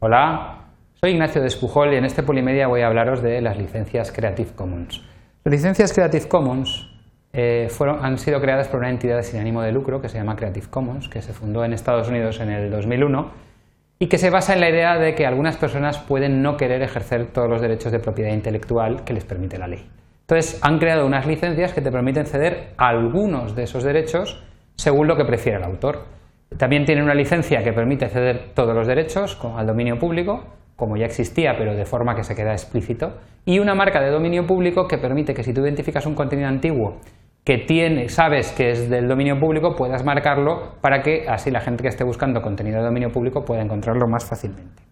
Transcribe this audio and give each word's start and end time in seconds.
Hola, 0.00 0.66
soy 0.94 1.10
Ignacio 1.10 1.42
Despujol 1.42 1.92
y 1.92 1.96
en 1.96 2.04
este 2.04 2.22
Polimedia 2.22 2.68
voy 2.68 2.82
a 2.82 2.86
hablaros 2.86 3.20
de 3.20 3.40
las 3.40 3.58
licencias 3.58 4.12
Creative 4.12 4.50
Commons. 4.54 5.02
Las 5.42 5.52
licencias 5.52 5.92
Creative 5.92 6.28
Commons 6.28 6.88
eh, 7.32 7.68
han 8.00 8.16
sido 8.18 8.40
creadas 8.40 8.68
por 8.68 8.78
una 8.78 8.90
entidad 8.90 9.20
sin 9.22 9.40
ánimo 9.40 9.60
de 9.60 9.72
lucro 9.72 10.00
que 10.00 10.08
se 10.08 10.16
llama 10.16 10.36
Creative 10.36 10.68
Commons, 10.70 11.08
que 11.08 11.20
se 11.20 11.32
fundó 11.32 11.64
en 11.64 11.72
Estados 11.72 12.08
Unidos 12.08 12.38
en 12.38 12.50
el 12.50 12.70
2001 12.70 13.28
y 13.98 14.06
que 14.06 14.18
se 14.18 14.30
basa 14.30 14.54
en 14.54 14.60
la 14.60 14.70
idea 14.70 14.98
de 14.98 15.16
que 15.16 15.26
algunas 15.26 15.56
personas 15.56 15.98
pueden 15.98 16.42
no 16.42 16.56
querer 16.56 16.80
ejercer 16.82 17.32
todos 17.32 17.50
los 17.50 17.60
derechos 17.60 17.90
de 17.90 17.98
propiedad 17.98 18.32
intelectual 18.32 19.02
que 19.02 19.14
les 19.14 19.24
permite 19.24 19.58
la 19.58 19.66
ley. 19.66 19.84
Entonces, 20.20 20.60
han 20.62 20.78
creado 20.78 21.06
unas 21.06 21.26
licencias 21.26 21.72
que 21.72 21.80
te 21.80 21.90
permiten 21.90 22.26
ceder 22.26 22.68
algunos 22.76 23.56
de 23.56 23.64
esos 23.64 23.82
derechos 23.82 24.44
según 24.76 25.08
lo 25.08 25.16
que 25.16 25.24
prefiera 25.24 25.58
el 25.58 25.64
autor. 25.64 26.17
También 26.56 26.84
tiene 26.84 27.02
una 27.02 27.14
licencia 27.14 27.62
que 27.62 27.72
permite 27.72 28.08
ceder 28.08 28.52
todos 28.54 28.74
los 28.74 28.86
derechos 28.86 29.38
al 29.56 29.66
dominio 29.66 29.98
público, 29.98 30.44
como 30.76 30.96
ya 30.96 31.06
existía, 31.06 31.56
pero 31.58 31.74
de 31.74 31.84
forma 31.84 32.14
que 32.14 32.24
se 32.24 32.34
queda 32.34 32.52
explícito, 32.52 33.18
y 33.44 33.58
una 33.58 33.74
marca 33.74 34.00
de 34.00 34.10
dominio 34.10 34.46
público 34.46 34.86
que 34.86 34.98
permite 34.98 35.34
que 35.34 35.42
si 35.42 35.52
tú 35.52 35.62
identificas 35.62 36.06
un 36.06 36.14
contenido 36.14 36.48
antiguo 36.48 36.98
que 37.44 37.58
tiene, 37.58 38.08
sabes 38.08 38.52
que 38.52 38.70
es 38.70 38.90
del 38.90 39.08
dominio 39.08 39.38
público, 39.40 39.74
puedas 39.74 40.04
marcarlo 40.04 40.74
para 40.80 41.02
que 41.02 41.26
así 41.28 41.50
la 41.50 41.60
gente 41.60 41.82
que 41.82 41.88
esté 41.88 42.04
buscando 42.04 42.42
contenido 42.42 42.78
de 42.78 42.84
dominio 42.84 43.10
público 43.10 43.44
pueda 43.44 43.62
encontrarlo 43.62 44.06
más 44.06 44.24
fácilmente. 44.24 44.82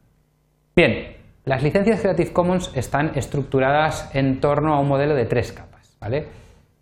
Bien, 0.74 1.16
las 1.44 1.62
licencias 1.62 2.00
Creative 2.00 2.32
Commons 2.32 2.72
están 2.74 3.12
estructuradas 3.14 4.14
en 4.14 4.40
torno 4.40 4.74
a 4.74 4.80
un 4.80 4.88
modelo 4.88 5.14
de 5.14 5.26
tres 5.26 5.52
capas. 5.52 5.96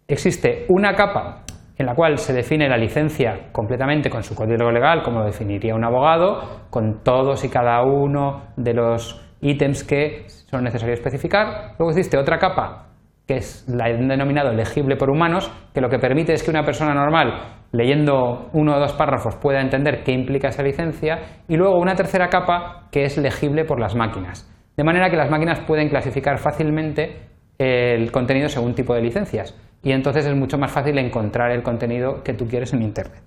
Existe 0.06 0.66
una 0.68 0.94
capa 0.94 1.43
en 1.76 1.86
la 1.86 1.94
cual 1.94 2.18
se 2.18 2.32
define 2.32 2.68
la 2.68 2.76
licencia 2.76 3.48
completamente 3.52 4.08
con 4.08 4.22
su 4.22 4.34
código 4.34 4.70
legal, 4.70 5.02
como 5.02 5.20
lo 5.20 5.26
definiría 5.26 5.74
un 5.74 5.84
abogado, 5.84 6.66
con 6.70 7.02
todos 7.02 7.44
y 7.44 7.48
cada 7.48 7.82
uno 7.82 8.42
de 8.56 8.74
los 8.74 9.20
ítems 9.40 9.84
que 9.84 10.24
son 10.28 10.64
necesarios 10.64 10.98
especificar. 10.98 11.74
Luego 11.78 11.90
existe 11.90 12.16
otra 12.16 12.38
capa, 12.38 12.90
que 13.26 13.36
es 13.36 13.66
la 13.68 13.86
denominado 13.86 14.52
legible 14.52 14.96
por 14.96 15.10
humanos, 15.10 15.50
que 15.74 15.80
lo 15.80 15.88
que 15.88 15.98
permite 15.98 16.32
es 16.32 16.42
que 16.42 16.50
una 16.50 16.62
persona 16.62 16.94
normal, 16.94 17.58
leyendo 17.72 18.50
uno 18.52 18.76
o 18.76 18.78
dos 18.78 18.92
párrafos, 18.92 19.36
pueda 19.36 19.60
entender 19.60 20.04
qué 20.04 20.12
implica 20.12 20.48
esa 20.48 20.62
licencia. 20.62 21.18
Y 21.48 21.56
luego 21.56 21.78
una 21.78 21.94
tercera 21.94 22.28
capa, 22.28 22.88
que 22.92 23.04
es 23.04 23.18
legible 23.18 23.64
por 23.64 23.80
las 23.80 23.96
máquinas. 23.96 24.50
De 24.76 24.84
manera 24.84 25.10
que 25.10 25.16
las 25.16 25.30
máquinas 25.30 25.60
pueden 25.60 25.88
clasificar 25.88 26.38
fácilmente 26.38 27.30
el 27.58 28.10
contenido 28.12 28.48
según 28.48 28.74
tipo 28.74 28.94
de 28.94 29.02
licencias 29.02 29.56
y 29.84 29.92
entonces 29.92 30.24
es 30.24 30.34
mucho 30.34 30.58
más 30.58 30.72
fácil 30.72 30.98
encontrar 30.98 31.50
el 31.52 31.62
contenido 31.62 32.24
que 32.24 32.32
tú 32.32 32.48
quieres 32.48 32.72
en 32.72 32.82
Internet. 32.82 33.22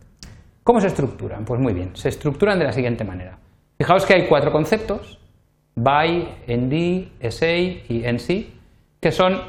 ¿Cómo 0.64 0.82
se 0.82 0.88
estructuran? 0.88 1.46
Pues 1.46 1.62
muy 1.62 1.72
bien, 1.72 1.96
se 1.96 2.10
estructuran 2.10 2.60
de 2.60 2.66
la 2.66 2.74
siguiente 2.74 3.04
manera. 3.04 3.38
Fijaos 3.78 4.06
que 4.06 4.16
hay 4.16 4.28
cuatro 4.28 4.52
conceptos, 4.52 5.20
by, 5.76 6.28
nd, 6.48 7.12
essay 7.20 7.84
y 7.88 8.00
nc, 8.12 8.48
que 9.00 9.12
son 9.12 9.40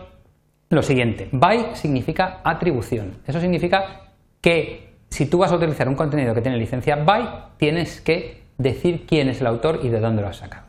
lo 0.69 0.83
siguiente. 0.83 1.29
By 1.33 1.75
significa 1.75 2.41
atribución. 2.45 3.17
Eso 3.27 3.41
significa 3.41 4.13
que 4.41 4.93
si 5.09 5.27
tú 5.27 5.39
vas 5.39 5.51
a 5.51 5.57
utilizar 5.57 5.89
un 5.89 5.95
contenido 5.95 6.35
que 6.35 6.43
tiene 6.43 6.59
licencia 6.59 6.97
by, 6.97 7.29
tienes 7.57 8.03
que 8.03 8.43
decir 8.59 9.07
quién 9.07 9.29
es 9.29 9.41
el 9.41 9.47
autor 9.47 9.81
y 9.83 9.89
de 9.89 10.01
dónde 10.01 10.23
lo 10.23 10.29
has 10.29 10.37
sacado. 10.37 10.67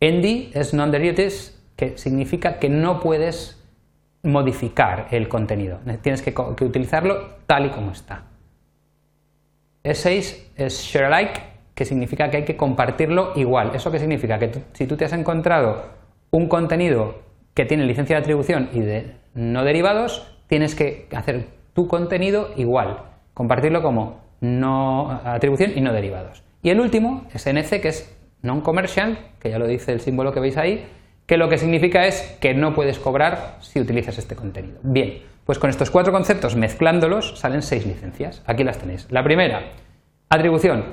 ND 0.00 0.54
es 0.54 0.74
non-derivatives, 0.74 1.58
que 1.74 1.96
significa 1.96 2.58
que 2.58 2.68
no 2.68 3.00
puedes 3.00 3.57
modificar 4.22 5.08
el 5.10 5.28
contenido. 5.28 5.78
Tienes 6.02 6.22
que, 6.22 6.34
utilizarlo 6.64 7.36
tal 7.46 7.66
y 7.66 7.70
como 7.70 7.92
está. 7.92 8.24
S6 9.84 10.50
es 10.56 10.82
share 10.82 11.06
alike, 11.06 11.42
que 11.74 11.84
significa 11.84 12.30
que 12.30 12.38
hay 12.38 12.44
que 12.44 12.56
compartirlo 12.56 13.32
igual. 13.36 13.74
¿Eso 13.74 13.90
qué 13.90 13.98
significa? 13.98 14.38
Que 14.38 14.50
si 14.72 14.86
tú 14.86 14.96
te 14.96 15.04
has 15.04 15.12
encontrado 15.12 15.86
un 16.30 16.48
contenido 16.48 17.20
que 17.54 17.64
tiene 17.64 17.86
licencia 17.86 18.16
de 18.16 18.22
atribución 18.22 18.68
y 18.72 18.80
de 18.80 19.14
no 19.34 19.64
derivados, 19.64 20.36
tienes 20.48 20.74
que 20.74 21.06
hacer 21.14 21.46
tu 21.74 21.86
contenido 21.86 22.50
igual, 22.56 23.02
compartirlo 23.34 23.82
como 23.82 24.20
no 24.40 25.20
atribución 25.24 25.72
y 25.76 25.80
no 25.80 25.92
derivados. 25.92 26.42
Y 26.62 26.70
el 26.70 26.80
último 26.80 27.26
es 27.32 27.46
NC, 27.46 27.80
que 27.80 27.88
es 27.88 28.16
non-commercial, 28.42 29.18
que 29.38 29.50
ya 29.50 29.58
lo 29.58 29.66
dice 29.66 29.92
el 29.92 30.00
símbolo 30.00 30.32
que 30.32 30.40
veis 30.40 30.56
ahí, 30.56 30.86
que 31.28 31.36
lo 31.36 31.50
que 31.50 31.58
significa 31.58 32.06
es 32.06 32.38
que 32.40 32.54
no 32.54 32.72
puedes 32.72 32.98
cobrar 32.98 33.58
si 33.60 33.78
utilizas 33.78 34.16
este 34.16 34.34
contenido. 34.34 34.80
Bien, 34.82 35.18
pues 35.44 35.58
con 35.58 35.68
estos 35.68 35.90
cuatro 35.90 36.10
conceptos 36.10 36.56
mezclándolos 36.56 37.38
salen 37.38 37.60
seis 37.60 37.84
licencias. 37.84 38.42
Aquí 38.46 38.64
las 38.64 38.78
tenéis. 38.78 39.06
La 39.10 39.22
primera, 39.22 39.60
atribución. 40.30 40.86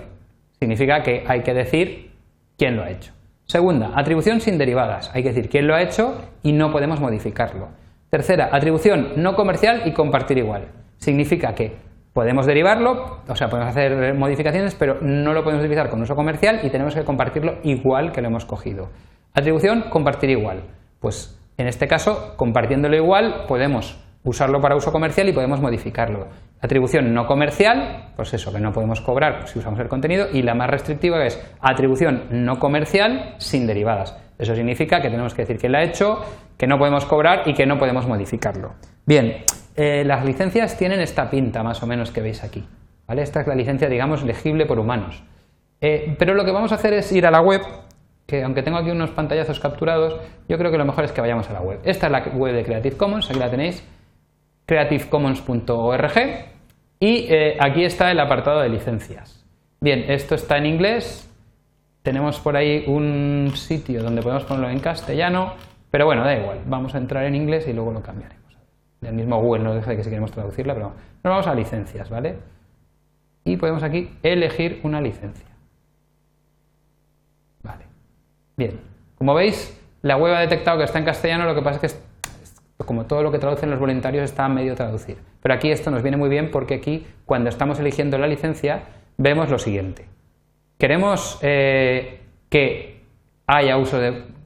Significa 0.60 1.04
que 1.04 1.24
hay 1.26 1.42
que 1.42 1.54
decir 1.54 2.12
quién 2.58 2.76
lo 2.76 2.84
ha 2.84 2.90
hecho. 2.90 3.14
Segunda, 3.46 3.94
atribución 3.96 4.42
sin 4.42 4.58
derivadas. 4.58 5.10
Hay 5.14 5.24
que 5.24 5.30
decir 5.30 5.50
quién 5.50 5.68
lo 5.68 5.76
ha 5.76 5.82
hecho 5.82 6.22
y 6.44 6.52
no 6.52 6.70
podemos 6.70 7.00
modificarlo. 7.00 7.70
Tercera, 8.10 8.50
atribución 8.52 9.14
no 9.16 9.38
comercial 9.38 9.84
y 9.86 9.94
compartir 9.94 10.38
igual. 10.38 10.68
Significa 10.98 11.56
que 11.56 11.78
podemos 12.12 12.46
derivarlo, 12.46 13.22
o 13.26 13.36
sea, 13.38 13.48
podemos 13.48 13.70
hacer 13.70 14.14
modificaciones, 14.16 14.76
pero 14.76 14.98
no 15.00 15.32
lo 15.32 15.46
podemos 15.46 15.64
utilizar 15.64 15.90
con 15.90 16.02
uso 16.02 16.16
comercial 16.16 16.60
y 16.64 16.70
tenemos 16.70 16.94
que 16.94 17.06
compartirlo 17.06 17.60
igual 17.64 18.12
que 18.12 18.22
lo 18.22 18.28
hemos 18.28 18.44
cogido. 18.44 18.90
Atribución, 19.36 19.86
compartir 19.90 20.30
igual. 20.30 20.64
Pues 21.02 21.38
en 21.58 21.68
este 21.68 21.90
caso, 21.90 22.36
compartiéndolo 22.38 22.96
igual, 22.96 23.44
podemos 23.50 24.02
usarlo 24.24 24.62
para 24.62 24.78
uso 24.78 24.94
comercial 24.94 25.28
y 25.28 25.34
podemos 25.34 25.60
modificarlo. 25.60 26.28
Atribución 26.62 27.14
no 27.14 27.28
comercial, 27.28 28.12
pues 28.16 28.34
eso, 28.34 28.54
que 28.54 28.62
no 28.62 28.72
podemos 28.72 29.02
cobrar 29.02 29.48
si 29.50 29.60
usamos 29.60 29.80
el 29.82 29.90
contenido. 29.90 30.28
Y 30.32 30.42
la 30.42 30.56
más 30.56 30.70
restrictiva 30.70 31.26
es 31.26 31.38
atribución 31.60 32.24
no 32.32 32.60
comercial 32.60 33.36
sin 33.38 33.68
derivadas. 33.68 34.18
Eso 34.40 34.56
significa 34.56 35.02
que 35.02 35.10
tenemos 35.10 35.34
que 35.34 35.42
decir 35.42 35.58
que 35.58 35.68
la 35.68 35.80
ha 35.80 35.84
hecho, 35.84 36.24
que 36.58 36.66
no 36.66 36.78
podemos 36.78 37.06
cobrar 37.06 37.44
y 37.46 37.54
que 37.54 37.66
no 37.66 37.78
podemos 37.78 38.08
modificarlo. 38.08 38.76
Bien, 39.06 39.44
eh, 39.76 40.04
las 40.06 40.24
licencias 40.24 40.78
tienen 40.78 41.02
esta 41.02 41.30
pinta 41.30 41.62
más 41.62 41.84
o 41.84 41.88
menos 41.88 42.10
que 42.12 42.22
veis 42.22 42.42
aquí. 42.42 42.66
¿vale? 43.06 43.22
Esta 43.22 43.42
es 43.42 43.48
la 43.48 43.56
licencia, 43.56 43.90
digamos, 43.90 44.24
legible 44.24 44.66
por 44.66 44.80
humanos. 44.80 45.24
Eh, 45.82 46.16
pero 46.18 46.34
lo 46.36 46.46
que 46.46 46.52
vamos 46.52 46.72
a 46.72 46.76
hacer 46.76 46.94
es 46.94 47.12
ir 47.12 47.28
a 47.28 47.32
la 47.32 47.42
web 47.42 47.62
que 48.26 48.44
aunque 48.44 48.64
tengo 48.64 48.78
aquí 48.78 48.90
unos 48.90 49.12
pantallazos 49.12 49.60
capturados, 49.60 50.20
yo 50.48 50.58
creo 50.58 50.72
que 50.72 50.78
lo 50.78 50.86
mejor 50.86 51.04
es 51.04 51.12
que 51.12 51.22
vayamos 51.22 51.50
a 51.50 51.54
la 51.54 51.62
web. 51.62 51.80
Esta 51.84 52.08
es 52.08 52.12
la 52.12 52.22
web 52.22 52.56
de 52.56 52.64
Creative 52.64 52.98
Commons, 52.98 53.30
aquí 53.30 53.40
la 53.40 53.50
tenéis, 53.50 53.84
creativecommons.org 54.66 56.14
y 57.00 57.28
eh, 57.30 57.58
aquí 57.60 57.84
está 57.84 58.12
el 58.12 58.20
apartado 58.20 58.62
de 58.62 58.70
licencias. 58.70 59.46
Bien, 59.80 60.06
esto 60.08 60.36
está 60.36 60.58
en 60.58 60.66
inglés, 60.66 61.32
tenemos 62.02 62.40
por 62.40 62.56
ahí 62.56 62.84
un 62.88 63.52
sitio 63.56 64.02
donde 64.02 64.22
podemos 64.22 64.44
ponerlo 64.46 64.70
en 64.70 64.80
castellano, 64.80 65.54
pero 65.92 66.06
bueno, 66.06 66.24
da 66.24 66.36
igual, 66.36 66.60
vamos 66.66 66.96
a 66.96 66.98
entrar 66.98 67.26
en 67.26 67.36
inglés 67.36 67.68
y 67.68 67.74
luego 67.74 67.92
lo 67.92 68.02
cambiaremos. 68.02 68.58
El 69.02 69.14
mismo 69.14 69.40
Google 69.40 69.64
nos 69.64 69.76
deja 69.76 69.96
que 69.96 70.04
si 70.04 70.10
queremos 70.10 70.32
traducirla, 70.32 70.74
pero 70.74 70.88
nos 71.24 71.32
vamos 71.32 71.48
a 71.48 71.54
licencias, 71.54 72.10
¿vale? 72.10 72.38
Y 73.44 73.58
podemos 73.58 73.84
aquí 73.84 74.10
elegir 74.24 74.80
una 74.84 75.00
licencia. 75.00 75.55
Bien, 78.58 78.80
como 79.18 79.34
veis, 79.34 79.80
la 80.02 80.18
web 80.18 80.34
ha 80.34 80.40
detectado 80.40 80.78
que 80.78 80.84
está 80.84 81.00
en 81.00 81.06
castellano, 81.06 81.46
lo 81.46 81.56
que 81.56 81.62
pasa 81.62 81.86
es 81.86 81.94
que 81.94 82.00
como 82.86 83.06
todo 83.06 83.24
lo 83.24 83.32
que 83.32 83.40
traducen 83.40 83.70
los 83.70 83.80
voluntarios 83.80 84.24
está 84.24 84.46
a 84.46 84.50
medio 84.50 84.76
traducir. 84.76 85.18
Pero 85.42 85.56
aquí 85.56 85.72
esto 85.72 85.92
nos 85.92 86.02
viene 86.02 86.18
muy 86.18 86.30
bien 86.30 86.52
porque 86.52 86.76
aquí, 86.76 87.06
cuando 87.26 87.50
estamos 87.50 87.80
eligiendo 87.80 88.18
la 88.18 88.28
licencia, 88.28 88.84
vemos 89.18 89.50
lo 89.50 89.58
siguiente. 89.60 90.06
¿Queremos 90.78 91.40
eh, 91.42 92.22
que 92.50 93.02
haya 93.48 93.78
uso 93.78 94.00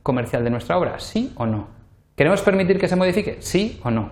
comercial 0.04 0.44
de 0.44 0.50
nuestra 0.52 0.78
obra? 0.78 1.00
¿Sí 1.00 1.34
o 1.36 1.46
no? 1.46 1.68
¿Queremos 2.16 2.42
permitir 2.42 2.80
que 2.80 2.88
se 2.88 2.96
modifique? 2.96 3.38
¿Sí 3.40 3.80
o 3.84 3.90
no? 3.90 4.12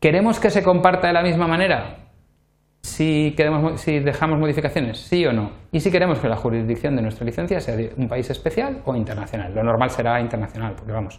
¿Queremos 0.00 0.40
que 0.40 0.50
se 0.50 0.62
comparta 0.62 1.06
de 1.06 1.12
la 1.12 1.22
misma 1.22 1.46
manera? 1.46 2.03
Si, 2.84 3.32
queremos, 3.34 3.80
si 3.80 3.98
dejamos 4.00 4.38
modificaciones, 4.38 4.98
sí 4.98 5.24
o 5.24 5.32
no, 5.32 5.52
y 5.72 5.80
si 5.80 5.90
queremos 5.90 6.18
que 6.18 6.28
la 6.28 6.36
jurisdicción 6.36 6.94
de 6.94 7.00
nuestra 7.00 7.24
licencia 7.24 7.58
sea 7.58 7.76
de 7.76 7.94
un 7.96 8.08
país 8.08 8.28
especial 8.28 8.82
o 8.84 8.94
internacional. 8.94 9.54
Lo 9.54 9.64
normal 9.64 9.88
será 9.88 10.20
internacional, 10.20 10.74
porque 10.76 10.92
vamos, 10.92 11.18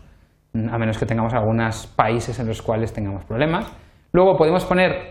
a 0.54 0.78
menos 0.78 1.00
que 1.00 1.08
tengamos 1.08 1.34
algunos 1.34 1.88
países 1.88 2.40
en 2.40 2.48
los 2.48 2.62
cuales 2.62 2.94
tengamos 2.94 3.26
problemas. 3.26 3.66
Luego 4.12 4.38
podemos 4.38 4.64
poner 4.64 5.10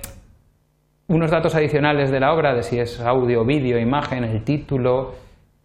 unos 1.09 1.33
datos 1.33 1.57
adicionales 1.57 2.13
de 2.13 2.21
la 2.21 2.33
obra, 2.33 2.55
de 2.55 2.63
si 2.63 2.79
es 2.79 3.01
audio, 3.01 3.45
vídeo, 3.45 3.77
imagen, 3.77 4.23
el 4.23 4.45
título, 4.45 5.15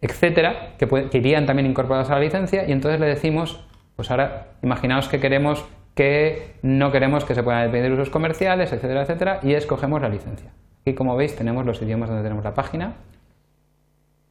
etcétera, 0.00 0.74
que, 0.76 0.88
que 1.08 1.18
irían 1.18 1.46
también 1.46 1.70
incorporados 1.70 2.10
a 2.10 2.16
la 2.16 2.20
licencia, 2.20 2.68
y 2.68 2.72
entonces 2.72 2.98
le 2.98 3.06
decimos, 3.06 3.64
pues 3.94 4.10
ahora 4.10 4.48
imaginaos 4.60 5.08
que 5.08 5.20
queremos 5.20 5.64
que 5.94 6.56
no 6.62 6.90
queremos 6.90 7.24
que 7.24 7.36
se 7.36 7.44
puedan 7.44 7.70
pedir 7.70 7.92
usos 7.92 8.10
comerciales, 8.10 8.72
etcétera, 8.72 9.02
etcétera, 9.02 9.38
y 9.44 9.54
escogemos 9.54 10.02
la 10.02 10.08
licencia. 10.08 10.50
Aquí, 10.82 10.94
como 10.94 11.16
veis, 11.16 11.36
tenemos 11.36 11.66
los 11.66 11.80
idiomas 11.82 12.08
donde 12.08 12.22
tenemos 12.22 12.44
la 12.44 12.54
página. 12.54 12.94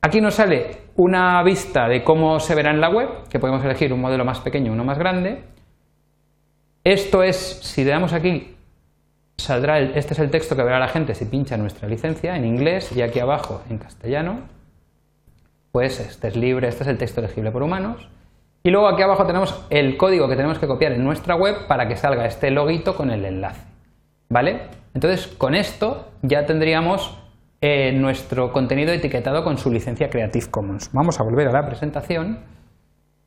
Aquí 0.02 0.22
nos 0.22 0.36
sale 0.36 0.78
una 0.96 1.44
vista 1.44 1.88
de 1.88 2.04
cómo 2.04 2.40
se 2.40 2.56
verá 2.56 2.72
en 2.72 2.80
la 2.80 2.90
web, 2.90 3.10
que 3.30 3.38
podemos 3.38 3.64
elegir 3.64 3.92
un 3.92 4.02
modelo 4.02 4.24
más 4.24 4.40
pequeño 4.40 4.72
uno 4.72 4.84
más 4.84 4.98
grande. 4.98 5.44
Esto 6.84 7.22
es, 7.22 7.36
si 7.36 7.84
le 7.84 7.92
damos 7.92 8.14
aquí, 8.14 8.56
saldrá, 9.38 9.78
el, 9.78 9.92
este 9.96 10.14
es 10.14 10.20
el 10.20 10.32
texto 10.32 10.56
que 10.56 10.64
verá 10.64 10.80
la 10.80 10.88
gente 10.88 11.14
si 11.16 11.26
pincha 11.26 11.58
nuestra 11.58 11.88
licencia 11.88 12.36
en 12.36 12.46
inglés 12.46 12.92
y 12.96 13.02
aquí 13.02 13.20
abajo 13.20 13.62
en 13.70 13.78
castellano. 13.78 14.42
pues 15.72 16.00
este 16.00 16.30
es 16.30 16.36
libre, 16.36 16.68
este 16.68 16.84
es 16.84 16.90
el 16.90 16.98
texto 16.98 17.20
elegible 17.20 17.52
por 17.52 17.62
humanos. 17.62 18.10
Y 18.64 18.72
luego 18.72 18.88
aquí 18.88 19.02
abajo 19.02 19.26
tenemos 19.26 19.66
el 19.70 19.98
código 19.98 20.28
que 20.28 20.36
tenemos 20.36 20.60
que 20.60 20.68
copiar 20.68 20.94
en 20.94 21.04
nuestra 21.04 21.36
web 21.36 21.68
para 21.68 21.88
que 21.88 21.96
salga 21.96 22.26
este 22.26 22.52
loguito 22.52 22.96
con 22.96 23.12
el 23.12 23.24
enlace. 23.24 23.62
¿Vale? 24.30 24.79
Entonces, 24.94 25.28
con 25.28 25.56
esto 25.56 26.12
ya 26.22 26.46
tendríamos 26.46 27.18
eh, 27.62 27.92
nuestro 27.92 28.52
contenido 28.52 28.94
etiquetado 28.94 29.44
con 29.44 29.58
su 29.58 29.70
licencia 29.70 30.10
Creative 30.10 30.48
Commons. 30.50 30.90
Vamos 30.94 31.20
a 31.20 31.24
volver 31.24 31.48
a 31.50 31.52
la 31.52 31.66
presentación, 31.66 32.40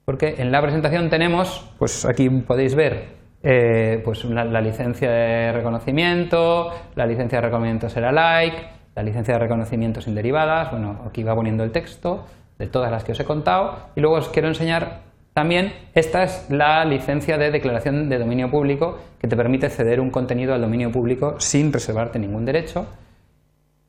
porque 0.04 0.36
en 0.38 0.50
la 0.50 0.62
presentación 0.62 1.10
tenemos, 1.10 1.70
pues 1.78 2.06
aquí 2.06 2.28
podéis 2.28 2.74
ver 2.74 3.22
eh, 3.42 4.00
pues 4.04 4.24
la, 4.24 4.60
licencia 4.60 5.10
de 5.10 5.52
reconocimiento, 5.52 6.70
la 6.94 7.06
licencia 7.06 7.38
de 7.38 7.46
reconocimiento 7.46 7.88
será 7.88 8.12
like, 8.12 8.56
la 8.94 9.02
licencia 9.02 9.34
de 9.34 9.40
reconocimiento 9.40 10.00
sin 10.00 10.14
derivadas, 10.14 10.70
bueno, 10.70 11.00
aquí 11.06 11.22
va 11.22 11.34
poniendo 11.34 11.64
el 11.64 11.72
texto 11.72 12.24
de 12.58 12.68
todas 12.68 12.90
las 12.90 13.04
que 13.04 13.12
os 13.12 13.20
he 13.20 13.24
contado, 13.24 13.88
y 13.96 14.00
luego 14.00 14.16
os 14.16 14.28
quiero 14.28 14.48
enseñar 14.48 15.11
también, 15.34 15.72
esta 15.94 16.24
es 16.24 16.50
la 16.50 16.84
licencia 16.84 17.38
de 17.38 17.50
declaración 17.50 18.10
de 18.10 18.18
dominio 18.18 18.50
público 18.50 18.98
que 19.18 19.28
te 19.28 19.36
permite 19.36 19.70
ceder 19.70 19.98
un 20.00 20.10
contenido 20.10 20.52
al 20.52 20.60
dominio 20.60 20.92
público 20.92 21.36
sin 21.38 21.72
reservarte 21.72 22.18
ningún 22.18 22.44
derecho. 22.44 22.86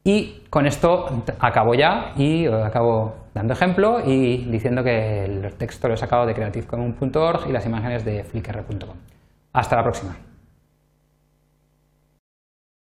Y 0.06 0.44
con 0.50 0.66
esto 0.66 1.24
acabo 1.40 1.76
ya 1.76 2.14
y 2.18 2.46
acabo 2.46 3.16
dando 3.34 3.54
ejemplo 3.54 4.02
y 4.06 4.46
diciendo 4.50 4.84
que 4.84 5.26
el 5.26 5.54
texto 5.54 5.88
lo 5.88 5.94
he 5.94 5.98
sacado 5.98 6.26
de 6.26 6.34
creativecommons.org 6.34 7.48
y 7.50 7.52
las 7.52 7.66
imágenes 7.66 8.06
de 8.06 8.24
flickr.com. 8.24 8.96
Hasta 9.54 9.76
la 9.76 9.84
próxima. 9.84 10.18